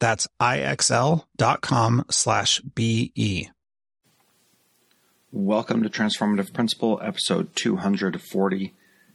That's 0.00 0.28
ixl.com 0.40 2.04
slash 2.10 2.60
BE. 2.60 3.50
Welcome 5.32 5.82
to 5.82 5.90
Transformative 5.90 6.54
Principal, 6.54 7.00
episode 7.02 7.54
240. 7.56 8.74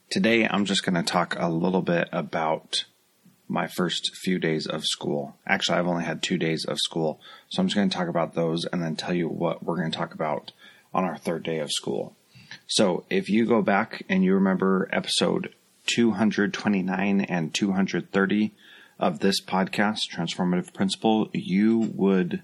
Today 0.10 0.48
I'm 0.48 0.66
just 0.66 0.84
going 0.86 0.96
to 0.96 1.04
talk 1.04 1.36
a 1.40 1.50
little 1.50 1.82
bit 1.82 2.10
about 2.12 2.86
my 3.48 3.68
first 3.68 4.16
few 4.16 4.40
days 4.40 4.68
of 4.68 4.84
school. 4.84 5.38
Actually, 5.48 5.78
I've 5.78 5.88
only 5.88 6.04
had 6.04 6.22
two 6.22 6.38
days 6.38 6.66
of 6.66 6.78
school, 6.80 7.20
so 7.50 7.62
I'm 7.62 7.68
just 7.68 7.76
going 7.76 7.90
to 7.90 7.96
talk 7.96 8.10
about 8.10 8.36
those 8.36 8.66
and 8.66 8.82
then 8.82 8.96
tell 8.96 9.14
you 9.14 9.28
what 9.28 9.64
we're 9.64 9.78
going 9.78 9.92
to 9.92 9.98
talk 9.98 10.14
about 10.14 10.52
on 10.94 11.04
our 11.04 11.18
third 11.18 11.44
day 11.44 11.60
of 11.60 11.72
school. 11.72 12.16
So, 12.68 13.06
if 13.10 13.30
you 13.30 13.46
go 13.46 13.62
back 13.62 14.04
and 14.10 14.24
you 14.24 14.34
remember 14.34 14.90
episode 14.92 15.54
229 15.88 17.22
and 17.22 17.54
230, 17.54 18.52
of 19.04 19.20
this 19.20 19.44
podcast, 19.44 20.10
Transformative 20.10 20.74
Principal, 20.74 21.30
you 21.34 21.92
would 21.94 22.42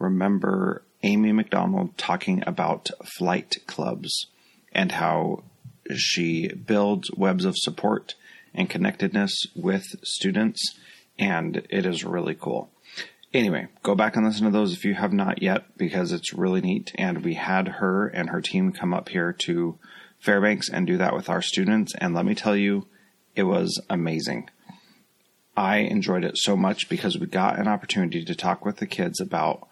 remember 0.00 0.82
Amy 1.04 1.30
McDonald 1.30 1.96
talking 1.96 2.42
about 2.44 2.90
flight 3.16 3.58
clubs 3.68 4.26
and 4.72 4.90
how 4.90 5.44
she 5.94 6.48
builds 6.48 7.08
webs 7.16 7.44
of 7.44 7.54
support 7.56 8.16
and 8.52 8.68
connectedness 8.68 9.46
with 9.54 9.84
students, 10.02 10.76
and 11.20 11.64
it 11.70 11.86
is 11.86 12.04
really 12.04 12.34
cool. 12.34 12.68
Anyway, 13.32 13.68
go 13.84 13.94
back 13.94 14.16
and 14.16 14.26
listen 14.26 14.44
to 14.44 14.50
those 14.50 14.72
if 14.72 14.84
you 14.84 14.94
have 14.94 15.12
not 15.12 15.40
yet 15.40 15.76
because 15.78 16.10
it's 16.10 16.34
really 16.34 16.60
neat. 16.60 16.90
And 16.96 17.24
we 17.24 17.34
had 17.34 17.68
her 17.68 18.08
and 18.08 18.28
her 18.30 18.40
team 18.40 18.72
come 18.72 18.92
up 18.92 19.08
here 19.08 19.32
to 19.44 19.78
Fairbanks 20.18 20.68
and 20.68 20.84
do 20.84 20.98
that 20.98 21.14
with 21.14 21.28
our 21.28 21.42
students. 21.42 21.94
And 21.98 22.12
let 22.12 22.26
me 22.26 22.34
tell 22.34 22.56
you, 22.56 22.88
it 23.36 23.44
was 23.44 23.80
amazing. 23.88 24.50
I 25.56 25.78
enjoyed 25.78 26.24
it 26.24 26.38
so 26.38 26.56
much 26.56 26.88
because 26.88 27.18
we 27.18 27.26
got 27.26 27.58
an 27.58 27.68
opportunity 27.68 28.24
to 28.24 28.34
talk 28.34 28.64
with 28.64 28.78
the 28.78 28.86
kids 28.86 29.20
about 29.20 29.68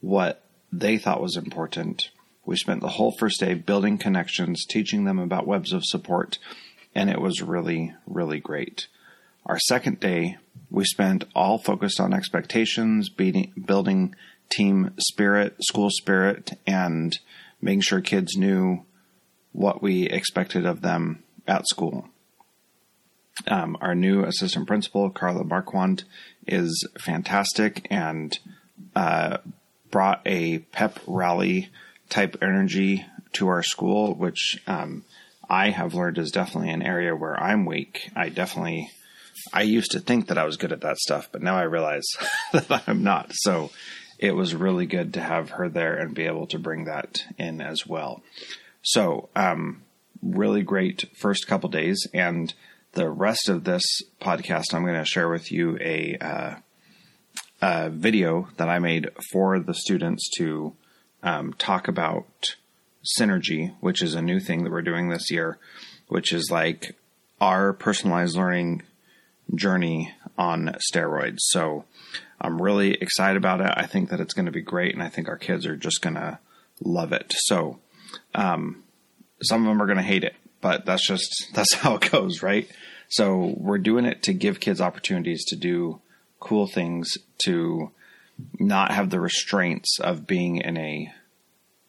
what 0.00 0.44
they 0.72 0.98
thought 0.98 1.22
was 1.22 1.36
important. 1.36 2.10
We 2.46 2.56
spent 2.56 2.80
the 2.80 2.88
whole 2.88 3.14
first 3.18 3.40
day 3.40 3.54
building 3.54 3.98
connections, 3.98 4.64
teaching 4.66 5.04
them 5.04 5.18
about 5.18 5.46
webs 5.46 5.72
of 5.72 5.84
support, 5.84 6.38
and 6.94 7.10
it 7.10 7.20
was 7.20 7.42
really, 7.42 7.94
really 8.06 8.38
great. 8.38 8.86
Our 9.46 9.58
second 9.58 10.00
day, 10.00 10.38
we 10.70 10.84
spent 10.84 11.24
all 11.34 11.58
focused 11.58 12.00
on 12.00 12.14
expectations, 12.14 13.08
building 13.08 14.14
team 14.50 14.92
spirit, 14.98 15.56
school 15.62 15.90
spirit, 15.90 16.52
and 16.66 17.18
making 17.60 17.82
sure 17.82 18.00
kids 18.00 18.36
knew 18.36 18.84
what 19.52 19.82
we 19.82 20.04
expected 20.04 20.66
of 20.66 20.82
them 20.82 21.22
at 21.46 21.66
school. 21.66 22.08
Um, 23.48 23.76
our 23.80 23.94
new 23.94 24.24
assistant 24.24 24.66
principal, 24.66 25.10
Carla 25.10 25.44
Marquand, 25.44 26.04
is 26.46 26.86
fantastic 26.98 27.86
and 27.90 28.38
uh, 28.94 29.38
brought 29.90 30.22
a 30.24 30.58
pep 30.58 31.00
rally 31.06 31.70
type 32.08 32.36
energy 32.42 33.06
to 33.32 33.48
our 33.48 33.62
school, 33.62 34.14
which 34.14 34.62
um, 34.66 35.04
I 35.48 35.70
have 35.70 35.94
learned 35.94 36.18
is 36.18 36.30
definitely 36.30 36.70
an 36.70 36.82
area 36.82 37.14
where 37.14 37.40
I'm 37.40 37.66
weak. 37.66 38.10
I 38.14 38.28
definitely, 38.28 38.90
I 39.52 39.62
used 39.62 39.90
to 39.92 40.00
think 40.00 40.28
that 40.28 40.38
I 40.38 40.44
was 40.44 40.56
good 40.56 40.72
at 40.72 40.80
that 40.82 40.98
stuff, 40.98 41.28
but 41.32 41.42
now 41.42 41.56
I 41.56 41.62
realize 41.62 42.06
that 42.52 42.84
I'm 42.86 43.02
not. 43.02 43.30
So 43.32 43.70
it 44.18 44.32
was 44.32 44.54
really 44.54 44.86
good 44.86 45.14
to 45.14 45.20
have 45.20 45.50
her 45.50 45.68
there 45.68 45.96
and 45.96 46.14
be 46.14 46.26
able 46.26 46.46
to 46.48 46.58
bring 46.58 46.84
that 46.84 47.24
in 47.36 47.60
as 47.60 47.86
well. 47.86 48.22
So, 48.82 49.28
um, 49.34 49.82
really 50.22 50.62
great 50.62 51.04
first 51.16 51.46
couple 51.46 51.68
days 51.68 52.06
and 52.14 52.54
the 52.94 53.08
rest 53.10 53.48
of 53.48 53.64
this 53.64 53.82
podcast, 54.20 54.72
I'm 54.72 54.84
going 54.84 54.98
to 54.98 55.04
share 55.04 55.28
with 55.28 55.52
you 55.52 55.76
a, 55.80 56.16
uh, 56.20 56.54
a 57.60 57.90
video 57.90 58.48
that 58.56 58.68
I 58.68 58.78
made 58.78 59.08
for 59.32 59.58
the 59.58 59.74
students 59.74 60.28
to 60.38 60.74
um, 61.22 61.54
talk 61.54 61.88
about 61.88 62.56
synergy, 63.18 63.74
which 63.80 64.02
is 64.02 64.14
a 64.14 64.22
new 64.22 64.40
thing 64.40 64.64
that 64.64 64.70
we're 64.70 64.82
doing 64.82 65.08
this 65.08 65.30
year, 65.30 65.58
which 66.08 66.32
is 66.32 66.48
like 66.50 66.96
our 67.40 67.72
personalized 67.72 68.36
learning 68.36 68.82
journey 69.54 70.14
on 70.38 70.76
steroids. 70.92 71.38
So 71.40 71.84
I'm 72.40 72.60
really 72.60 72.94
excited 72.94 73.36
about 73.36 73.60
it. 73.60 73.72
I 73.76 73.86
think 73.86 74.10
that 74.10 74.20
it's 74.20 74.34
going 74.34 74.46
to 74.46 74.52
be 74.52 74.62
great, 74.62 74.94
and 74.94 75.02
I 75.02 75.08
think 75.08 75.28
our 75.28 75.36
kids 75.36 75.66
are 75.66 75.76
just 75.76 76.00
going 76.00 76.14
to 76.14 76.38
love 76.80 77.12
it. 77.12 77.32
So 77.36 77.78
um, 78.34 78.84
some 79.42 79.62
of 79.62 79.68
them 79.68 79.82
are 79.82 79.86
going 79.86 79.98
to 79.98 80.02
hate 80.02 80.24
it, 80.24 80.34
but 80.64 80.86
that's 80.86 81.06
just 81.06 81.50
that's 81.54 81.74
how 81.74 81.96
it 81.96 82.10
goes, 82.10 82.42
right? 82.42 82.68
So 83.08 83.54
we're 83.58 83.78
doing 83.78 84.06
it 84.06 84.22
to 84.24 84.32
give 84.32 84.58
kids 84.58 84.80
opportunities 84.80 85.44
to 85.48 85.56
do 85.56 86.00
cool 86.40 86.66
things, 86.66 87.16
to 87.44 87.92
not 88.58 88.90
have 88.90 89.10
the 89.10 89.20
restraints 89.20 90.00
of 90.00 90.26
being 90.26 90.56
in 90.56 90.76
a 90.78 91.12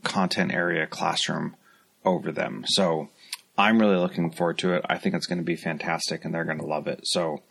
content 0.04 0.54
area 0.54 0.86
classroom 0.86 1.56
over 2.04 2.32
them. 2.32 2.66
So 2.68 3.10
I'm 3.58 3.80
really 3.80 3.96
looking 3.96 4.30
forward 4.30 4.60
to 4.60 4.74
it. 4.74 4.86
I 4.88 4.98
think 4.98 5.16
it's 5.16 5.26
going 5.26 5.40
to 5.40 5.44
be 5.44 5.56
fantastic 5.56 6.26
and 6.26 6.36
they're 6.36 6.46
going 6.46 6.60
to 6.60 6.66
love 6.66 6.88
it. 6.88 7.00
So 7.04 7.42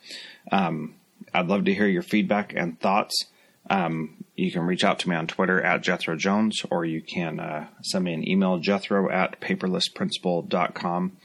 um, 0.52 0.94
I'd 1.32 1.48
love 1.48 1.64
to 1.64 1.74
hear 1.74 1.88
your 1.88 2.02
feedback 2.02 2.52
and 2.54 2.78
thoughts. 2.78 3.24
Um, 3.70 4.24
you 4.36 4.50
can 4.50 4.62
reach 4.62 4.84
out 4.84 4.98
to 5.00 5.08
me 5.08 5.16
on 5.16 5.26
Twitter 5.26 5.62
at 5.62 5.82
Jethro 5.82 6.16
Jones, 6.16 6.62
or 6.70 6.84
you 6.84 7.00
can 7.00 7.40
uh, 7.40 7.66
send 7.82 8.04
me 8.04 8.14
an 8.14 8.28
email, 8.28 8.58
jethro 8.58 9.10
at 9.10 9.40
paperlessprincipal.com. 9.40 11.16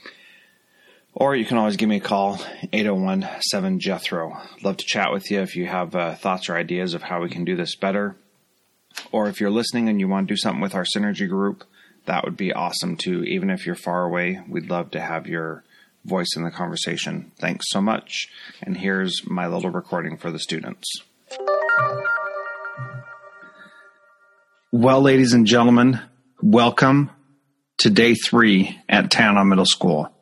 Or 1.14 1.36
you 1.36 1.44
can 1.44 1.58
always 1.58 1.76
give 1.76 1.90
me 1.90 1.98
a 1.98 2.02
call, 2.02 2.40
801 2.72 3.28
7 3.42 3.80
Jethro. 3.80 4.38
Love 4.64 4.78
to 4.78 4.86
chat 4.86 5.12
with 5.12 5.30
you 5.32 5.42
if 5.42 5.56
you 5.56 5.66
have 5.66 5.96
uh, 5.96 6.16
thoughts 6.16 6.50
or 6.50 6.56
ideas 6.56 6.94
of 6.94 7.04
how 7.04 7.22
we 7.22 7.30
can 7.30 7.44
do 7.44 7.56
this 7.56 7.76
better. 7.76 8.16
Or 9.12 9.28
if 9.28 9.42
you're 9.42 9.50
listening 9.50 9.90
and 9.90 10.00
you 10.00 10.08
want 10.08 10.28
to 10.28 10.34
do 10.34 10.38
something 10.38 10.62
with 10.62 10.76
our 10.76 10.86
Synergy 10.96 11.28
group, 11.28 11.64
that 12.06 12.24
would 12.24 12.38
be 12.38 12.54
awesome 12.54 12.96
too. 12.96 13.24
Even 13.24 13.50
if 13.50 13.66
you're 13.66 13.76
far 13.76 14.06
away, 14.06 14.40
we'd 14.48 14.70
love 14.70 14.92
to 14.92 15.02
have 15.02 15.28
your 15.28 15.64
voice 16.06 16.36
in 16.36 16.44
the 16.44 16.52
conversation. 16.52 17.32
Thanks 17.38 17.66
so 17.70 17.82
much. 17.82 18.30
And 18.62 18.78
here's 18.78 19.28
my 19.28 19.48
little 19.48 19.72
recording 19.72 20.16
for 20.16 20.32
the 20.32 20.40
students. 20.40 20.88
Well, 24.72 25.02
ladies 25.02 25.34
and 25.34 25.48
gentlemen, 25.48 26.00
welcome 26.44 27.10
to 27.80 27.90
day 27.90 28.14
three 28.14 28.80
at 28.88 29.10
Tanana 29.10 29.44
Middle 29.44 29.66
School. 29.66 30.14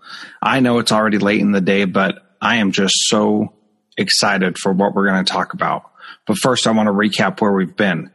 I 0.42 0.62
know 0.62 0.80
it's 0.80 0.94
already 0.94 1.18
late 1.18 1.42
in 1.42 1.52
the 1.52 1.60
day, 1.60 1.84
but 1.84 2.20
I 2.42 2.56
am 2.58 2.72
just 2.72 2.94
so 3.10 3.54
excited 3.98 4.58
for 4.58 4.72
what 4.72 4.96
we're 4.96 5.08
going 5.08 5.26
to 5.26 5.30
talk 5.30 5.54
about. 5.54 5.92
But 6.26 6.38
first, 6.38 6.66
I 6.66 6.72
want 6.72 6.88
to 6.88 6.94
recap 6.94 7.42
where 7.42 7.52
we've 7.52 7.76
been. 7.76 8.10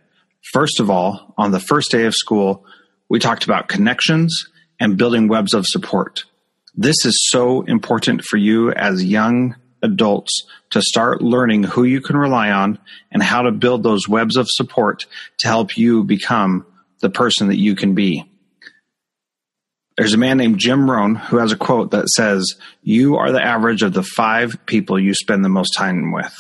First 0.55 0.81
of 0.81 0.89
all, 0.89 1.35
on 1.37 1.51
the 1.51 1.61
first 1.61 1.91
day 1.91 2.07
of 2.07 2.15
school, 2.15 2.65
we 3.11 3.19
talked 3.19 3.45
about 3.45 3.69
connections 3.69 4.47
and 4.81 4.97
building 4.97 5.29
webs 5.29 5.53
of 5.53 5.67
support. 5.67 6.25
This 6.75 7.05
is 7.05 7.29
so 7.29 7.61
important 7.61 8.25
for 8.25 8.39
you 8.39 8.73
as 8.73 9.05
young 9.05 9.57
adults 9.83 10.47
to 10.71 10.81
start 10.81 11.23
learning 11.23 11.65
who 11.65 11.85
you 11.85 12.01
can 12.01 12.17
rely 12.17 12.51
on 12.51 12.79
and 13.11 13.23
how 13.23 13.43
to 13.43 13.53
build 13.53 13.83
those 13.83 14.09
webs 14.09 14.37
of 14.37 14.47
support 14.49 15.07
to 15.39 15.49
help 15.49 15.77
you 15.77 16.05
become 16.05 16.67
the 17.01 17.11
person 17.11 17.49
that 17.49 17.59
you 17.59 17.75
can 17.75 17.95
be. 17.95 18.25
There's 19.97 20.15
a 20.15 20.19
man 20.19 20.39
named 20.39 20.59
Jim 20.59 20.91
Rohn 20.91 21.17
who 21.17 21.37
has 21.37 21.53
a 21.53 21.57
quote 21.57 21.91
that 21.91 22.09
says, 22.09 22.55
You 22.83 23.17
are 23.17 23.31
the 23.31 23.45
average 23.45 23.83
of 23.83 23.93
the 23.93 24.03
five 24.03 24.57
people 24.65 24.99
you 24.99 25.13
spend 25.15 25.45
the 25.45 25.51
most 25.51 25.75
time 25.77 26.13
with. 26.13 26.35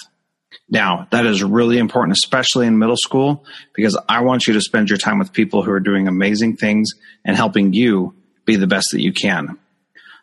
Now, 0.71 1.07
that 1.11 1.27
is 1.27 1.43
really 1.43 1.77
important, 1.77 2.17
especially 2.17 2.67
in 2.67 2.79
middle 2.79 2.97
school, 2.97 3.45
because 3.75 3.99
I 4.09 4.23
want 4.23 4.47
you 4.47 4.55
to 4.55 4.61
spend 4.61 4.89
your 4.89 4.99
time 4.99 5.19
with 5.19 5.33
people 5.33 5.63
who 5.63 5.71
are 5.71 5.81
doing 5.81 6.09
amazing 6.09 6.57
things 6.57 6.91
and 7.27 7.37
helping 7.37 7.75
you 7.75 8.15
be 8.47 8.57
the 8.57 8.67
best 8.67 8.89
that 8.93 9.03
you 9.03 9.13
can. 9.13 9.59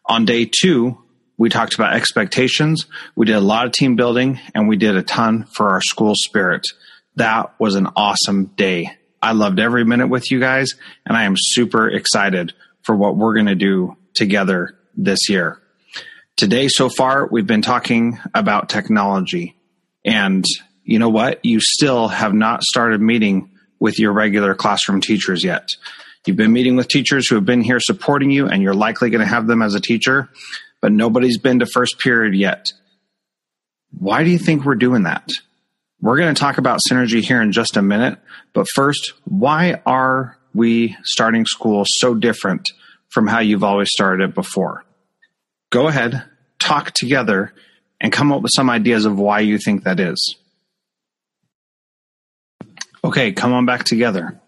On 0.07 0.25
day 0.25 0.49
two, 0.49 0.97
we 1.39 1.49
talked 1.49 1.73
about 1.73 1.95
expectations. 1.95 2.85
We 3.15 3.25
did 3.25 3.37
a 3.37 3.41
lot 3.41 3.65
of 3.65 3.71
team 3.71 3.95
building 3.95 4.39
and 4.53 4.67
we 4.67 4.75
did 4.75 4.97
a 4.97 5.01
ton 5.01 5.45
for 5.45 5.69
our 5.69 5.81
school 5.81 6.13
spirit. 6.13 6.67
That 7.15 7.57
was 7.57 7.75
an 7.75 7.87
awesome 7.95 8.47
day. 8.57 8.91
I 9.21 9.31
loved 9.31 9.59
every 9.59 9.85
minute 9.85 10.07
with 10.07 10.29
you 10.31 10.39
guys 10.41 10.75
and 11.05 11.17
I 11.17 11.23
am 11.23 11.35
super 11.37 11.89
excited 11.89 12.53
for 12.83 12.93
what 12.93 13.15
we're 13.15 13.33
going 13.33 13.45
to 13.45 13.55
do 13.55 13.95
together 14.13 14.77
this 14.97 15.29
year. 15.29 15.61
Today, 16.35 16.67
so 16.67 16.89
far, 16.89 17.25
we've 17.25 17.47
been 17.47 17.61
talking 17.61 18.19
about 18.33 18.67
technology. 18.67 19.55
And 20.03 20.43
you 20.83 20.99
know 20.99 21.09
what? 21.09 21.43
You 21.43 21.61
still 21.61 22.09
have 22.09 22.33
not 22.33 22.63
started 22.63 23.01
meeting 23.01 23.51
with 23.79 23.97
your 23.97 24.11
regular 24.11 24.55
classroom 24.55 24.99
teachers 24.99 25.43
yet. 25.43 25.69
You've 26.25 26.37
been 26.37 26.51
meeting 26.51 26.75
with 26.75 26.89
teachers 26.89 27.29
who 27.29 27.35
have 27.35 27.45
been 27.45 27.61
here 27.61 27.79
supporting 27.79 28.29
you, 28.29 28.47
and 28.47 28.61
you're 28.61 28.73
likely 28.73 29.09
going 29.09 29.21
to 29.21 29.27
have 29.27 29.47
them 29.47 29.61
as 29.61 29.73
a 29.73 29.79
teacher 29.79 30.29
but 30.81 30.91
nobody's 30.91 31.37
been 31.37 31.59
to 31.59 31.65
first 31.65 31.99
period 31.99 32.35
yet. 32.35 32.67
Why 33.97 34.23
do 34.23 34.29
you 34.29 34.37
think 34.37 34.63
we're 34.63 34.75
doing 34.75 35.03
that? 35.03 35.29
We're 36.01 36.17
going 36.17 36.33
to 36.33 36.39
talk 36.39 36.57
about 36.57 36.79
synergy 36.89 37.21
here 37.21 37.41
in 37.41 37.51
just 37.51 37.75
a 37.75 37.81
minute, 37.81 38.19
but 38.53 38.67
first, 38.73 39.13
why 39.25 39.81
are 39.85 40.37
we 40.53 40.95
starting 41.03 41.45
school 41.45 41.83
so 41.85 42.15
different 42.15 42.65
from 43.09 43.27
how 43.27 43.39
you've 43.39 43.63
always 43.63 43.89
started 43.91 44.29
it 44.29 44.35
before? 44.35 44.85
Go 45.71 45.87
ahead, 45.87 46.23
talk 46.57 46.91
together, 46.91 47.53
and 47.99 48.13
come 48.13 48.31
up 48.31 48.41
with 48.41 48.51
some 48.55 48.69
ideas 48.69 49.05
of 49.05 49.19
why 49.19 49.41
you 49.41 49.57
think 49.57 49.83
that 49.83 49.99
is. 49.99 50.35
Okay, 53.03 53.33
come 53.33 53.53
on 53.53 53.65
back 53.65 53.83
together. 53.83 54.39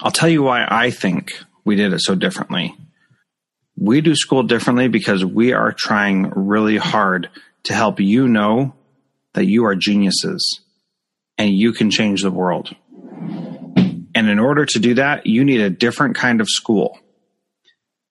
I'll 0.00 0.10
tell 0.10 0.28
you 0.28 0.42
why 0.42 0.66
I 0.68 0.90
think 0.90 1.32
we 1.64 1.74
did 1.74 1.92
it 1.92 2.00
so 2.00 2.14
differently 2.14 2.76
we 3.80 4.00
do 4.00 4.14
school 4.16 4.42
differently 4.42 4.88
because 4.88 5.24
we 5.24 5.52
are 5.52 5.72
trying 5.72 6.30
really 6.34 6.76
hard 6.76 7.30
to 7.64 7.74
help 7.74 8.00
you 8.00 8.26
know 8.26 8.74
that 9.34 9.46
you 9.46 9.66
are 9.66 9.74
geniuses 9.76 10.60
and 11.36 11.50
you 11.50 11.72
can 11.72 11.90
change 11.90 12.22
the 12.22 12.30
world. 12.30 12.74
And 14.14 14.28
in 14.28 14.38
order 14.40 14.64
to 14.66 14.78
do 14.80 14.94
that, 14.94 15.26
you 15.26 15.44
need 15.44 15.60
a 15.60 15.70
different 15.70 16.16
kind 16.16 16.40
of 16.40 16.48
school. 16.48 16.98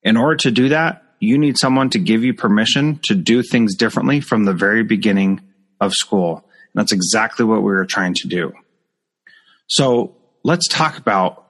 In 0.03 0.15
order 0.15 0.37
to 0.37 0.51
do 0.51 0.69
that, 0.69 1.03
you 1.19 1.37
need 1.37 1.57
someone 1.57 1.89
to 1.89 1.99
give 1.99 2.23
you 2.23 2.33
permission 2.33 2.99
to 3.03 3.15
do 3.15 3.43
things 3.43 3.75
differently 3.75 4.21
from 4.21 4.45
the 4.45 4.53
very 4.53 4.83
beginning 4.83 5.41
of 5.81 5.91
school. 5.93 6.35
And 6.35 6.81
that's 6.81 6.93
exactly 6.93 7.43
what 7.43 7.57
we 7.57 7.71
were 7.71 7.85
trying 7.85 8.13
to 8.13 8.27
do. 8.27 8.53
So 9.67 10.15
let's 10.43 10.67
talk 10.69 10.97
about 10.97 11.45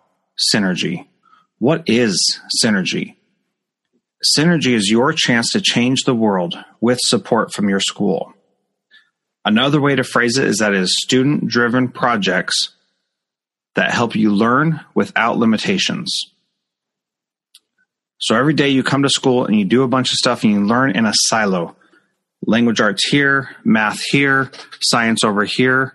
synergy. 0.52 1.06
What 1.60 1.84
is 1.88 2.40
synergy? 2.64 3.17
Synergy 4.24 4.74
is 4.74 4.90
your 4.90 5.14
chance 5.14 5.52
to 5.52 5.62
change 5.62 6.04
the 6.04 6.16
world 6.16 6.56
with 6.82 7.00
support 7.02 7.54
from 7.54 7.70
your 7.70 7.80
school. 7.80 8.34
Another 9.46 9.80
way 9.80 9.96
to 9.96 10.04
phrase 10.04 10.38
it 10.38 10.48
is 10.48 10.58
that 10.58 10.74
it 10.74 10.82
is 10.82 11.02
student 11.04 11.48
driven 11.48 11.88
projects 11.88 12.74
that 13.76 13.92
help 13.92 14.16
you 14.16 14.34
learn 14.34 14.82
without 14.96 15.38
limitations. 15.38 16.34
So 18.20 18.36
every 18.36 18.54
day 18.54 18.70
you 18.70 18.82
come 18.82 19.04
to 19.04 19.10
school 19.10 19.46
and 19.46 19.58
you 19.58 19.66
do 19.66 19.84
a 19.84 19.88
bunch 19.88 20.10
of 20.10 20.16
stuff 20.16 20.44
and 20.44 20.52
you 20.52 20.66
learn 20.66 20.96
in 20.96 21.06
a 21.06 21.14
silo. 21.14 21.76
Language 22.46 22.82
arts 22.82 23.08
here, 23.08 23.56
math 23.64 24.02
here, 24.10 24.52
science 24.82 25.24
over 25.24 25.46
here. 25.46 25.94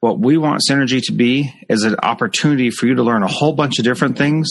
What 0.00 0.18
we 0.18 0.36
want 0.36 0.60
Synergy 0.68 1.00
to 1.04 1.12
be 1.12 1.54
is 1.70 1.84
an 1.84 1.96
opportunity 2.02 2.70
for 2.70 2.86
you 2.86 2.96
to 2.96 3.02
learn 3.02 3.22
a 3.22 3.28
whole 3.28 3.52
bunch 3.52 3.78
of 3.78 3.84
different 3.84 4.18
things 4.18 4.48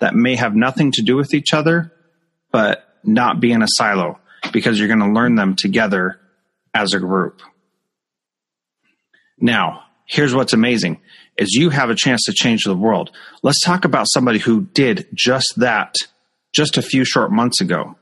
that 0.00 0.14
may 0.14 0.36
have 0.36 0.54
nothing 0.54 0.92
to 0.92 1.02
do 1.02 1.16
with 1.16 1.32
each 1.32 1.54
other, 1.54 1.92
but 2.50 2.84
not 3.04 3.40
be 3.40 3.52
in 3.52 3.62
a 3.62 3.68
silo 3.68 4.18
because 4.52 4.78
you're 4.78 4.88
going 4.88 5.00
to 5.00 5.12
learn 5.12 5.34
them 5.34 5.56
together 5.56 6.20
as 6.74 6.92
a 6.92 6.98
group. 6.98 7.40
Now, 9.40 9.84
here's 10.06 10.34
what's 10.34 10.52
amazing 10.52 11.00
is 11.36 11.52
you 11.52 11.70
have 11.70 11.90
a 11.90 11.94
chance 11.94 12.24
to 12.24 12.32
change 12.32 12.64
the 12.64 12.74
world. 12.74 13.10
Let's 13.42 13.62
talk 13.64 13.84
about 13.84 14.06
somebody 14.08 14.40
who 14.40 14.62
did 14.62 15.06
just 15.14 15.54
that 15.58 15.94
just 16.52 16.76
a 16.76 16.82
few 16.82 17.04
short 17.04 17.30
months 17.30 17.60
ago. 17.60 17.96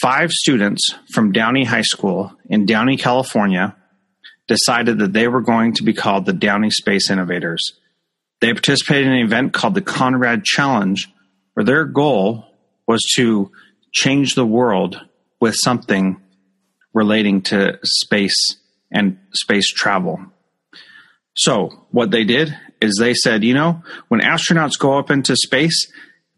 Five 0.00 0.30
students 0.30 0.94
from 1.12 1.32
Downey 1.32 1.64
High 1.64 1.82
School 1.82 2.32
in 2.48 2.64
Downey, 2.64 2.96
California 2.96 3.76
decided 4.46 4.98
that 4.98 5.12
they 5.12 5.26
were 5.26 5.40
going 5.40 5.74
to 5.74 5.82
be 5.82 5.92
called 5.92 6.26
the 6.26 6.32
Downey 6.32 6.70
Space 6.70 7.10
Innovators. 7.10 7.60
They 8.40 8.52
participated 8.52 9.06
in 9.06 9.12
an 9.14 9.24
event 9.24 9.52
called 9.52 9.74
the 9.74 9.82
Conrad 9.82 10.44
Challenge, 10.44 11.08
where 11.54 11.64
their 11.64 11.84
goal 11.84 12.46
was 12.90 13.02
to 13.14 13.52
change 13.92 14.34
the 14.34 14.44
world 14.44 15.00
with 15.38 15.54
something 15.54 16.20
relating 16.92 17.40
to 17.40 17.78
space 17.84 18.56
and 18.90 19.16
space 19.32 19.68
travel. 19.68 20.18
So, 21.36 21.86
what 21.92 22.10
they 22.10 22.24
did 22.24 22.52
is 22.80 22.98
they 22.98 23.14
said, 23.14 23.44
you 23.44 23.54
know, 23.54 23.84
when 24.08 24.20
astronauts 24.20 24.76
go 24.76 24.98
up 24.98 25.08
into 25.08 25.36
space, 25.36 25.86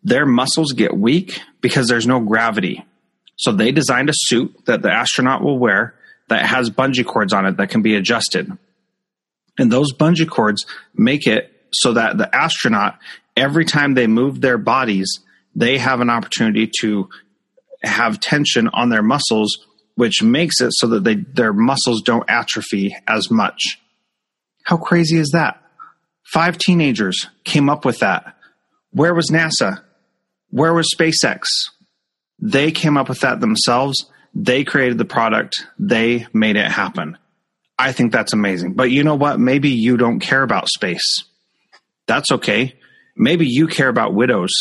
their 0.02 0.26
muscles 0.26 0.72
get 0.72 0.94
weak 0.94 1.40
because 1.62 1.88
there's 1.88 2.06
no 2.06 2.20
gravity. 2.20 2.84
So, 3.36 3.52
they 3.52 3.72
designed 3.72 4.10
a 4.10 4.14
suit 4.14 4.54
that 4.66 4.82
the 4.82 4.92
astronaut 4.92 5.42
will 5.42 5.58
wear 5.58 5.94
that 6.28 6.44
has 6.44 6.68
bungee 6.68 7.06
cords 7.06 7.32
on 7.32 7.46
it 7.46 7.56
that 7.56 7.70
can 7.70 7.80
be 7.80 7.96
adjusted. 7.96 8.52
And 9.56 9.72
those 9.72 9.94
bungee 9.94 10.28
cords 10.28 10.66
make 10.94 11.26
it 11.26 11.50
so 11.72 11.94
that 11.94 12.18
the 12.18 12.28
astronaut, 12.36 12.98
every 13.38 13.64
time 13.64 13.94
they 13.94 14.06
move 14.06 14.42
their 14.42 14.58
bodies, 14.58 15.20
they 15.54 15.78
have 15.78 16.00
an 16.00 16.10
opportunity 16.10 16.70
to 16.80 17.08
have 17.82 18.20
tension 18.20 18.68
on 18.68 18.88
their 18.88 19.02
muscles, 19.02 19.66
which 19.94 20.22
makes 20.22 20.60
it 20.60 20.70
so 20.72 20.86
that 20.88 21.04
they, 21.04 21.16
their 21.16 21.52
muscles 21.52 22.02
don't 22.02 22.28
atrophy 22.28 22.96
as 23.06 23.30
much. 23.30 23.78
How 24.64 24.76
crazy 24.76 25.18
is 25.18 25.30
that? 25.32 25.62
Five 26.24 26.56
teenagers 26.58 27.26
came 27.44 27.68
up 27.68 27.84
with 27.84 27.98
that. 27.98 28.36
Where 28.92 29.14
was 29.14 29.30
NASA? 29.30 29.82
Where 30.50 30.72
was 30.72 30.88
SpaceX? 30.94 31.42
They 32.38 32.70
came 32.70 32.96
up 32.96 33.08
with 33.08 33.20
that 33.20 33.40
themselves. 33.40 34.06
They 34.34 34.64
created 34.64 34.98
the 34.98 35.04
product. 35.04 35.66
They 35.78 36.26
made 36.32 36.56
it 36.56 36.70
happen. 36.70 37.18
I 37.78 37.92
think 37.92 38.12
that's 38.12 38.32
amazing. 38.32 38.74
But 38.74 38.90
you 38.90 39.02
know 39.02 39.14
what? 39.14 39.40
Maybe 39.40 39.70
you 39.70 39.96
don't 39.96 40.20
care 40.20 40.42
about 40.42 40.68
space. 40.68 41.24
That's 42.06 42.30
okay. 42.32 42.74
Maybe 43.16 43.46
you 43.46 43.66
care 43.66 43.88
about 43.88 44.14
widows 44.14 44.52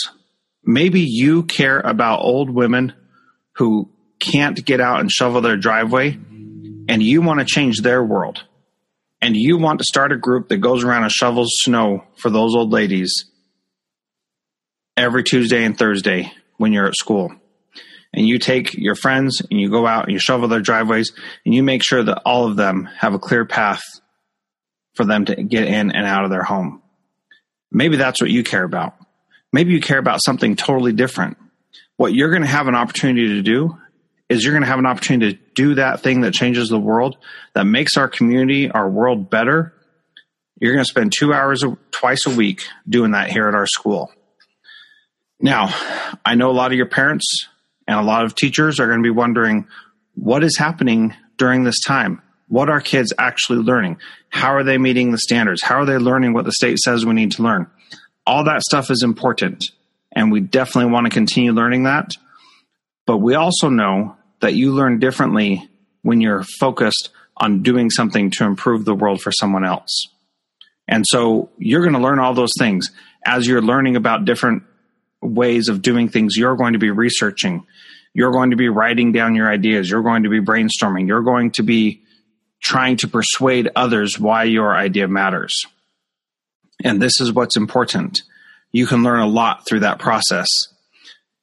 maybe 0.64 1.02
you 1.02 1.44
care 1.44 1.80
about 1.80 2.22
old 2.22 2.50
women 2.50 2.94
who 3.54 3.90
can't 4.20 4.64
get 4.66 4.80
out 4.80 5.00
and 5.00 5.12
shovel 5.12 5.42
their 5.42 5.58
driveway 5.58 6.18
and 6.88 7.02
you 7.02 7.22
want 7.22 7.40
to 7.40 7.46
change 7.46 7.82
their 7.82 8.04
world 8.04 8.44
and 9.22 9.36
you 9.36 9.58
want 9.58 9.80
to 9.80 9.86
start 9.86 10.12
a 10.12 10.18
group 10.18 10.50
that 10.50 10.58
goes 10.58 10.84
around 10.84 11.04
and 11.04 11.12
shovels 11.12 11.52
snow 11.62 12.04
for 12.18 12.30
those 12.30 12.56
old 12.56 12.72
ladies 12.72 13.26
every 14.98 15.24
Tuesday 15.24 15.64
and 15.64 15.78
Thursday 15.78 16.32
when 16.58 16.74
you're 16.74 16.88
at 16.88 16.96
school. 16.96 17.32
And 18.14 18.28
you 18.28 18.40
take 18.40 18.74
your 18.74 18.96
friends 18.96 19.42
and 19.50 19.60
you 19.60 19.70
go 19.70 19.88
out 19.88 20.04
and 20.04 20.12
you 20.12 20.20
shovel 20.20 20.50
their 20.50 20.60
driveways 20.60 21.14
and 21.46 21.54
you 21.54 21.64
make 21.64 21.82
sure 21.84 22.04
that 22.04 22.22
all 22.26 22.46
of 22.46 22.58
them 22.58 22.90
have 22.98 23.14
a 23.14 23.20
clear 23.20 23.46
path 23.46 23.82
for 24.96 25.06
them 25.06 25.26
to 25.26 25.36
get 25.36 25.68
in 25.68 25.92
and 25.92 26.06
out 26.06 26.26
of 26.26 26.30
their 26.30 26.44
home. 26.44 26.82
Maybe 27.72 27.96
that's 27.96 28.22
what 28.22 28.30
you 28.30 28.44
care 28.44 28.64
about. 28.64 28.96
Maybe 29.54 29.74
you 29.74 29.82
care 29.82 30.00
about 30.00 30.24
something 30.24 30.56
totally 30.56 30.94
different. 30.94 31.38
What 31.98 32.14
you're 32.14 32.30
going 32.30 32.42
to 32.42 32.48
have 32.48 32.68
an 32.68 32.76
opportunity 32.76 33.28
to 33.28 33.42
do 33.42 33.78
is 34.30 34.44
you're 34.44 34.54
going 34.54 34.64
to 34.64 34.70
have 34.70 34.80
an 34.80 34.86
opportunity 34.86 35.34
to 35.34 35.40
do 35.56 35.76
that 35.76 36.02
thing 36.02 36.22
that 36.22 36.34
changes 36.34 36.70
the 36.70 36.80
world, 36.80 37.18
that 37.54 37.66
makes 37.66 37.98
our 37.98 38.08
community, 38.08 38.72
our 38.72 38.90
world 38.90 39.30
better. 39.30 39.74
You're 40.60 40.74
going 40.74 40.86
to 40.86 40.90
spend 40.90 41.14
two 41.18 41.34
hours 41.34 41.64
twice 41.92 42.26
a 42.26 42.30
week 42.30 42.62
doing 42.88 43.12
that 43.12 43.30
here 43.30 43.48
at 43.48 43.56
our 43.56 43.68
school. 43.68 44.12
Now, 45.40 45.74
I 46.24 46.36
know 46.36 46.50
a 46.50 46.54
lot 46.54 46.72
of 46.72 46.78
your 46.78 46.86
parents 46.86 47.48
and 47.88 48.00
a 48.00 48.04
lot 48.04 48.24
of 48.24 48.36
teachers 48.36 48.80
are 48.80 48.88
going 48.88 49.00
to 49.00 49.04
be 49.04 49.10
wondering 49.10 49.68
what 50.16 50.44
is 50.44 50.58
happening 50.58 51.14
during 51.38 51.64
this 51.64 51.80
time? 51.82 52.22
What 52.48 52.70
are 52.70 52.80
kids 52.80 53.14
actually 53.18 53.60
learning? 53.60 53.98
How 54.30 54.54
are 54.54 54.64
they 54.64 54.78
meeting 54.78 55.12
the 55.12 55.18
standards? 55.18 55.64
How 55.64 55.78
are 55.78 55.86
they 55.86 55.98
learning 55.98 56.34
what 56.34 56.46
the 56.46 56.52
state 56.52 56.78
says 56.78 57.06
we 57.06 57.14
need 57.14 57.32
to 57.34 57.44
learn? 57.44 57.68
All 58.26 58.46
that 58.46 58.62
stuff 58.62 58.92
is 58.92 59.04
important. 59.04 59.64
And 60.12 60.32
we 60.32 60.42
definitely 60.42 60.92
want 60.92 61.06
to 61.06 61.12
continue 61.12 61.54
learning 61.54 61.84
that. 61.84 62.12
But 63.06 63.18
we 63.18 63.36
also 63.36 63.70
know 63.70 64.16
that 64.42 64.54
you 64.54 64.72
learn 64.72 65.00
differently 65.00 65.68
when 66.02 66.22
you're 66.22 66.44
focused 66.60 67.10
on 67.38 67.64
doing 67.64 67.90
something 67.90 68.30
to 68.32 68.46
improve 68.46 68.86
the 68.86 68.96
world 68.96 69.22
for 69.22 69.32
someone 69.32 69.66
else. 69.66 70.08
And 70.88 71.06
so 71.08 71.50
you're 71.58 71.82
going 71.82 71.94
to 71.94 72.00
learn 72.00 72.20
all 72.20 72.34
those 72.34 72.54
things 72.60 72.92
as 73.26 73.48
you're 73.48 73.62
learning 73.62 73.96
about 73.96 74.26
different 74.26 74.64
ways 75.22 75.70
of 75.70 75.82
doing 75.82 76.10
things. 76.10 76.36
You're 76.36 76.56
going 76.56 76.74
to 76.74 76.80
be 76.80 76.92
researching. 76.92 77.66
You're 78.14 78.32
going 78.32 78.52
to 78.52 78.58
be 78.58 78.68
writing 78.68 79.12
down 79.12 79.36
your 79.36 79.50
ideas. 79.50 79.90
You're 79.90 80.04
going 80.04 80.24
to 80.24 80.30
be 80.30 80.42
brainstorming. 80.42 81.08
You're 81.08 81.22
going 81.22 81.52
to 81.52 81.64
be 81.64 82.02
trying 82.62 82.98
to 82.98 83.08
persuade 83.08 83.70
others 83.76 84.20
why 84.20 84.44
your 84.44 84.76
idea 84.76 85.08
matters. 85.08 85.66
And 86.84 87.02
this 87.02 87.20
is 87.20 87.34
what's 87.34 87.58
important. 87.58 88.22
You 88.72 88.88
can 88.88 89.04
learn 89.04 89.20
a 89.20 89.28
lot 89.28 89.68
through 89.68 89.82
that 89.82 90.00
process. 90.00 90.48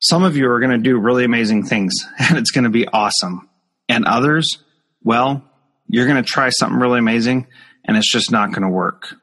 Some 0.00 0.22
of 0.22 0.36
you 0.36 0.50
are 0.50 0.60
going 0.60 0.70
to 0.70 0.78
do 0.78 0.98
really 0.98 1.24
amazing 1.24 1.64
things 1.64 1.92
and 2.18 2.38
it's 2.38 2.50
going 2.50 2.64
to 2.64 2.70
be 2.70 2.86
awesome. 2.86 3.48
And 3.88 4.04
others, 4.04 4.58
well, 5.02 5.42
you're 5.88 6.06
going 6.06 6.22
to 6.22 6.28
try 6.28 6.50
something 6.50 6.78
really 6.78 6.98
amazing 6.98 7.46
and 7.84 7.96
it's 7.96 8.12
just 8.12 8.30
not 8.30 8.50
going 8.50 8.62
to 8.62 8.68
work. 8.68 9.14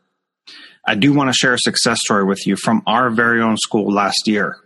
I 0.88 0.96
do 0.96 1.14
want 1.14 1.30
to 1.30 1.34
share 1.34 1.54
a 1.54 1.60
success 1.60 2.00
story 2.04 2.24
with 2.26 2.46
you 2.46 2.56
from 2.56 2.84
our 2.86 3.10
very 3.10 3.42
own 3.42 3.58
school 3.58 3.92
last 3.92 4.28
year 4.28 4.58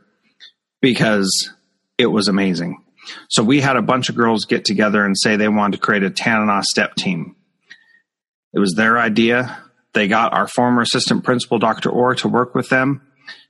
because 0.81 1.51
it 1.97 2.07
was 2.07 2.27
amazing. 2.27 2.83
So 3.29 3.43
we 3.43 3.61
had 3.61 3.77
a 3.77 3.81
bunch 3.81 4.09
of 4.09 4.15
girls 4.15 4.45
get 4.45 4.65
together 4.65 5.05
and 5.05 5.17
say 5.17 5.35
they 5.35 5.47
wanted 5.47 5.77
to 5.77 5.81
create 5.81 6.03
a 6.03 6.09
Tanana 6.09 6.61
step 6.63 6.95
team. 6.95 7.35
It 8.53 8.59
was 8.59 8.73
their 8.75 8.97
idea. 8.97 9.63
They 9.93 10.07
got 10.07 10.33
our 10.33 10.47
former 10.47 10.81
assistant 10.81 11.23
principal, 11.23 11.59
Dr. 11.59 11.89
Orr, 11.89 12.15
to 12.15 12.27
work 12.27 12.53
with 12.53 12.69
them, 12.69 13.01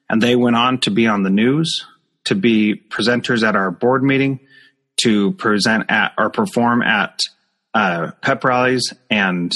and 0.10 0.22
they 0.22 0.36
went 0.36 0.56
on 0.56 0.80
to 0.82 0.92
be 0.92 1.08
on 1.08 1.24
the 1.24 1.30
news, 1.30 1.86
to 2.26 2.36
be 2.36 2.76
presenters 2.76 3.48
at 3.48 3.56
our 3.56 3.72
board 3.72 4.04
meeting, 4.04 4.40
to 5.04 5.34
present 5.34 5.90
at 5.90 6.14
or 6.18 6.30
perform 6.30 6.82
at 6.82 7.20
uh, 7.74 8.12
pep 8.22 8.44
rallies 8.44 8.94
and 9.10 9.52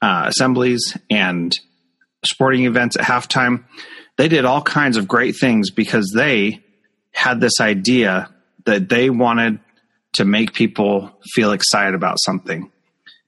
uh, 0.00 0.24
assemblies 0.28 0.96
and 1.10 1.58
sporting 2.24 2.64
events 2.64 2.96
at 2.96 3.04
halftime. 3.04 3.64
They 4.16 4.28
did 4.28 4.44
all 4.44 4.62
kinds 4.62 4.96
of 4.96 5.08
great 5.08 5.36
things 5.36 5.70
because 5.70 6.12
they 6.14 6.62
had 7.12 7.40
this 7.40 7.60
idea 7.60 8.30
that 8.64 8.88
they 8.88 9.10
wanted 9.10 9.60
to 10.14 10.24
make 10.24 10.52
people 10.52 11.10
feel 11.34 11.52
excited 11.52 11.94
about 11.94 12.18
something. 12.24 12.70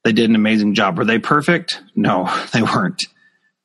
They 0.04 0.12
did 0.12 0.28
an 0.28 0.36
amazing 0.36 0.74
job. 0.74 0.98
Were 0.98 1.04
they 1.04 1.18
perfect? 1.18 1.82
No, 1.96 2.30
they 2.52 2.62
weren't. 2.62 3.02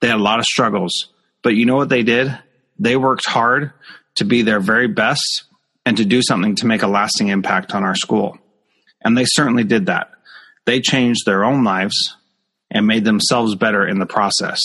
They 0.02 0.08
had 0.08 0.18
a 0.18 0.24
lot 0.24 0.40
of 0.40 0.46
struggles. 0.46 1.10
But 1.44 1.56
you 1.56 1.66
know 1.66 1.76
what 1.76 1.90
they 1.90 2.04
did? 2.04 2.38
They 2.80 2.96
worked 2.96 3.28
hard 3.28 3.74
to 4.16 4.26
be 4.26 4.42
their 4.42 4.60
very 4.60 4.88
best 4.88 5.44
and 5.86 5.98
to 5.98 6.06
do 6.06 6.22
something 6.22 6.56
to 6.56 6.66
make 6.66 6.82
a 6.82 6.88
lasting 6.88 7.28
impact 7.28 7.74
on 7.74 7.84
our 7.84 7.96
school. 7.96 8.38
And 9.02 9.18
they 9.18 9.26
certainly 9.26 9.64
did 9.64 9.88
that. 9.88 10.12
They 10.66 10.82
changed 10.82 11.26
their 11.26 11.44
own 11.44 11.64
lives 11.64 12.16
and 12.70 12.86
made 12.86 13.06
themselves 13.06 13.56
better 13.56 13.88
in 13.88 14.00
the 14.00 14.06
process. 14.06 14.60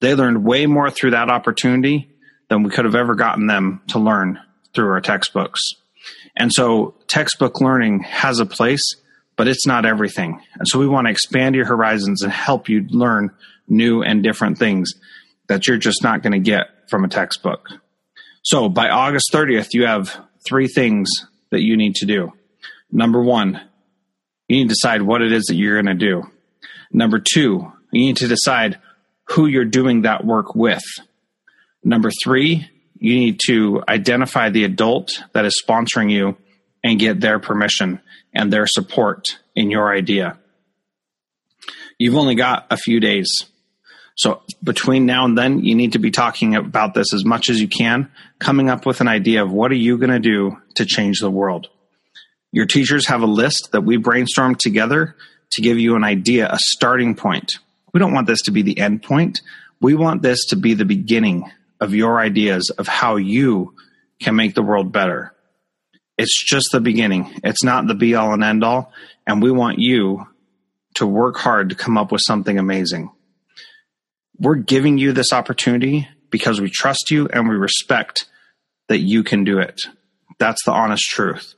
They 0.00 0.14
learned 0.14 0.44
way 0.44 0.66
more 0.66 0.90
through 0.90 1.12
that 1.12 1.30
opportunity 1.30 2.10
than 2.48 2.64
we 2.64 2.70
could 2.70 2.84
have 2.84 2.94
ever 2.94 3.14
gotten 3.14 3.46
them 3.46 3.82
to 3.88 3.98
learn 3.98 4.40
through 4.74 4.90
our 4.90 5.00
textbooks. 5.00 5.60
And 6.36 6.50
so 6.52 6.94
textbook 7.06 7.60
learning 7.60 8.00
has 8.00 8.40
a 8.40 8.46
place, 8.46 8.82
but 9.42 9.48
it's 9.48 9.66
not 9.66 9.84
everything. 9.84 10.40
And 10.54 10.68
so 10.68 10.78
we 10.78 10.86
want 10.86 11.08
to 11.08 11.10
expand 11.10 11.56
your 11.56 11.64
horizons 11.66 12.22
and 12.22 12.30
help 12.30 12.68
you 12.68 12.86
learn 12.90 13.32
new 13.66 14.00
and 14.00 14.22
different 14.22 14.56
things 14.56 14.92
that 15.48 15.66
you're 15.66 15.78
just 15.78 16.00
not 16.00 16.22
going 16.22 16.32
to 16.32 16.38
get 16.38 16.68
from 16.88 17.04
a 17.04 17.08
textbook. 17.08 17.68
So 18.44 18.68
by 18.68 18.88
August 18.88 19.32
30th, 19.32 19.70
you 19.72 19.84
have 19.84 20.16
three 20.46 20.68
things 20.68 21.10
that 21.50 21.60
you 21.60 21.76
need 21.76 21.96
to 21.96 22.06
do. 22.06 22.30
Number 22.92 23.20
one, 23.20 23.60
you 24.46 24.58
need 24.58 24.68
to 24.68 24.74
decide 24.76 25.02
what 25.02 25.22
it 25.22 25.32
is 25.32 25.46
that 25.46 25.56
you're 25.56 25.82
going 25.82 25.98
to 25.98 26.06
do. 26.06 26.22
Number 26.92 27.18
two, 27.18 27.72
you 27.90 28.00
need 28.00 28.18
to 28.18 28.28
decide 28.28 28.78
who 29.30 29.46
you're 29.46 29.64
doing 29.64 30.02
that 30.02 30.24
work 30.24 30.54
with. 30.54 30.84
Number 31.82 32.12
three, 32.22 32.70
you 32.96 33.16
need 33.16 33.40
to 33.48 33.82
identify 33.88 34.50
the 34.50 34.62
adult 34.62 35.20
that 35.32 35.44
is 35.44 35.60
sponsoring 35.68 36.12
you 36.12 36.36
and 36.84 37.00
get 37.00 37.20
their 37.20 37.40
permission 37.40 38.00
and 38.34 38.52
their 38.52 38.66
support 38.66 39.38
in 39.54 39.70
your 39.70 39.94
idea. 39.94 40.38
You've 41.98 42.16
only 42.16 42.34
got 42.34 42.66
a 42.70 42.76
few 42.76 43.00
days. 43.00 43.28
So 44.16 44.42
between 44.62 45.06
now 45.06 45.24
and 45.24 45.36
then, 45.36 45.64
you 45.64 45.74
need 45.74 45.92
to 45.92 45.98
be 45.98 46.10
talking 46.10 46.54
about 46.54 46.94
this 46.94 47.14
as 47.14 47.24
much 47.24 47.48
as 47.48 47.60
you 47.60 47.68
can, 47.68 48.10
coming 48.38 48.68
up 48.68 48.84
with 48.84 49.00
an 49.00 49.08
idea 49.08 49.42
of 49.42 49.52
what 49.52 49.70
are 49.70 49.76
you 49.76 49.98
going 49.98 50.10
to 50.10 50.18
do 50.18 50.58
to 50.74 50.84
change 50.84 51.20
the 51.20 51.30
world. 51.30 51.68
Your 52.50 52.66
teachers 52.66 53.06
have 53.06 53.22
a 53.22 53.26
list 53.26 53.70
that 53.72 53.82
we 53.82 53.96
brainstormed 53.96 54.58
together 54.58 55.16
to 55.52 55.62
give 55.62 55.78
you 55.78 55.96
an 55.96 56.04
idea, 56.04 56.48
a 56.50 56.58
starting 56.58 57.14
point. 57.14 57.52
We 57.92 58.00
don't 58.00 58.12
want 58.12 58.26
this 58.26 58.42
to 58.42 58.50
be 58.50 58.62
the 58.62 58.78
end 58.78 59.02
point. 59.02 59.40
We 59.80 59.94
want 59.94 60.22
this 60.22 60.46
to 60.46 60.56
be 60.56 60.74
the 60.74 60.84
beginning 60.84 61.50
of 61.80 61.94
your 61.94 62.20
ideas 62.20 62.70
of 62.70 62.86
how 62.86 63.16
you 63.16 63.74
can 64.20 64.36
make 64.36 64.54
the 64.54 64.62
world 64.62 64.92
better. 64.92 65.34
It's 66.22 66.44
just 66.44 66.68
the 66.70 66.80
beginning. 66.80 67.34
It's 67.42 67.64
not 67.64 67.88
the 67.88 67.96
be 67.96 68.14
all 68.14 68.32
and 68.32 68.44
end 68.44 68.62
all. 68.62 68.92
And 69.26 69.42
we 69.42 69.50
want 69.50 69.80
you 69.80 70.24
to 70.94 71.04
work 71.04 71.36
hard 71.36 71.70
to 71.70 71.74
come 71.74 71.98
up 71.98 72.12
with 72.12 72.20
something 72.24 72.60
amazing. 72.60 73.10
We're 74.38 74.54
giving 74.54 74.98
you 74.98 75.10
this 75.12 75.32
opportunity 75.32 76.08
because 76.30 76.60
we 76.60 76.70
trust 76.70 77.10
you 77.10 77.26
and 77.26 77.48
we 77.48 77.56
respect 77.56 78.26
that 78.86 79.00
you 79.00 79.24
can 79.24 79.42
do 79.42 79.58
it. 79.58 79.82
That's 80.38 80.64
the 80.64 80.70
honest 80.70 81.02
truth. 81.02 81.54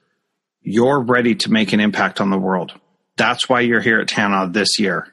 You're 0.63 1.03
ready 1.03 1.35
to 1.35 1.53
make 1.53 1.75
an 1.75 1.81
impact 1.81 2.19
on 2.19 2.31
the 2.31 2.39
world. 2.39 2.73
That's 3.19 3.51
why 3.51 3.61
you're 3.61 3.83
here 3.83 4.01
at 4.01 4.09
Tana 4.09 4.49
this 4.51 4.79
year. 4.79 5.13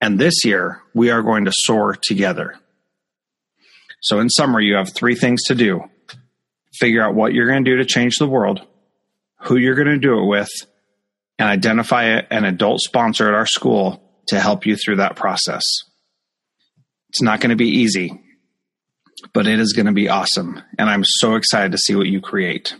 And 0.00 0.18
this 0.18 0.42
year, 0.42 0.80
we 0.94 1.10
are 1.10 1.20
going 1.20 1.44
to 1.44 1.52
soar 1.54 1.98
together. 2.00 2.54
So, 4.00 4.20
in 4.20 4.30
summary, 4.30 4.64
you 4.64 4.76
have 4.76 4.94
three 4.94 5.16
things 5.16 5.42
to 5.48 5.54
do 5.54 5.84
figure 6.72 7.02
out 7.02 7.14
what 7.14 7.32
you're 7.32 7.48
going 7.48 7.64
to 7.64 7.70
do 7.70 7.76
to 7.76 7.84
change 7.84 8.16
the 8.18 8.28
world, 8.28 8.66
who 9.42 9.56
you're 9.56 9.74
going 9.74 9.88
to 9.88 9.98
do 9.98 10.18
it 10.18 10.26
with, 10.26 10.50
and 11.38 11.48
identify 11.48 12.04
an 12.04 12.44
adult 12.44 12.80
sponsor 12.80 13.28
at 13.28 13.34
our 13.34 13.46
school 13.46 14.02
to 14.28 14.38
help 14.38 14.66
you 14.66 14.76
through 14.76 14.96
that 14.96 15.16
process. 15.16 15.62
It's 17.08 17.22
not 17.22 17.40
going 17.40 17.50
to 17.50 17.56
be 17.56 17.68
easy, 17.68 18.20
but 19.32 19.46
it 19.46 19.58
is 19.58 19.72
going 19.72 19.86
to 19.86 19.92
be 19.92 20.08
awesome. 20.08 20.62
And 20.78 20.88
I'm 20.88 21.04
so 21.04 21.34
excited 21.34 21.72
to 21.72 21.78
see 21.78 21.94
what 21.94 22.06
you 22.06 22.20
create. 22.20 22.76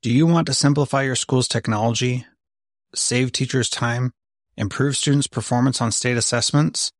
Do 0.00 0.10
you 0.10 0.26
want 0.26 0.46
to 0.46 0.54
simplify 0.54 1.02
your 1.02 1.16
school's 1.16 1.46
technology, 1.46 2.26
save 2.94 3.30
teachers 3.32 3.68
time, 3.68 4.12
improve 4.56 4.96
students' 4.96 5.26
performance 5.26 5.80
on 5.80 5.92
state 5.92 6.16
assessments? 6.16 6.92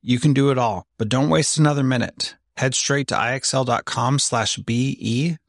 You 0.00 0.18
can 0.18 0.32
do 0.32 0.50
it 0.50 0.58
all, 0.58 0.86
but 0.98 1.08
don't 1.08 1.28
waste 1.28 1.58
another 1.58 1.84
minute. 1.84 2.34
Head 2.56 2.74
straight 2.74 3.08
to 3.08 3.14
ixl.com 3.14 4.18
slash 4.18 4.56
BE 4.56 5.36